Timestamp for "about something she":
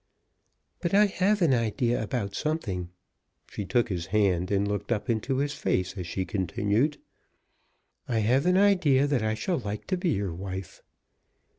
2.01-3.65